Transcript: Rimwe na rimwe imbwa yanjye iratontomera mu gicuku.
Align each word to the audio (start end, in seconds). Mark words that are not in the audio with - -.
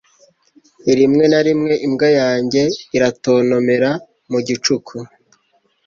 Rimwe 0.97 1.23
na 1.31 1.39
rimwe 1.47 1.73
imbwa 1.85 2.09
yanjye 2.19 2.61
iratontomera 2.95 3.89
mu 4.31 4.39
gicuku. 4.47 4.95